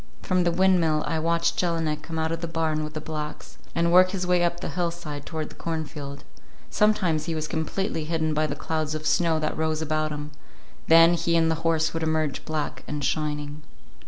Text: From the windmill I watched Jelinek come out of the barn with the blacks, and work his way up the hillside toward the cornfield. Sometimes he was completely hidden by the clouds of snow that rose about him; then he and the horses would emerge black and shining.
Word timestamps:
From 0.23 0.45
the 0.45 0.51
windmill 0.51 1.03
I 1.05 1.19
watched 1.19 1.57
Jelinek 1.57 2.01
come 2.01 2.17
out 2.17 2.31
of 2.31 2.41
the 2.41 2.47
barn 2.47 2.83
with 2.83 2.95
the 2.95 2.99
blacks, 2.99 3.59
and 3.75 3.91
work 3.93 4.09
his 4.09 4.25
way 4.25 4.43
up 4.43 4.59
the 4.59 4.69
hillside 4.69 5.27
toward 5.27 5.49
the 5.49 5.55
cornfield. 5.55 6.23
Sometimes 6.71 7.25
he 7.25 7.35
was 7.35 7.47
completely 7.47 8.05
hidden 8.05 8.33
by 8.33 8.47
the 8.47 8.55
clouds 8.55 8.95
of 8.95 9.05
snow 9.05 9.37
that 9.39 9.55
rose 9.55 9.79
about 9.79 10.09
him; 10.11 10.31
then 10.87 11.13
he 11.13 11.37
and 11.37 11.51
the 11.51 11.61
horses 11.61 11.93
would 11.93 12.01
emerge 12.01 12.45
black 12.45 12.81
and 12.87 13.05
shining. 13.05 13.61